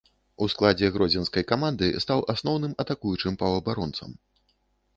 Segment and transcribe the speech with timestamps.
[0.43, 4.19] У складзе гродзенскай каманды стаў асноўным атакуючым паўабаронцам.